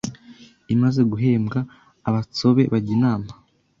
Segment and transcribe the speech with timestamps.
[0.73, 1.59] imaze guhambwa,
[2.07, 3.29] Abatsobe bajya inama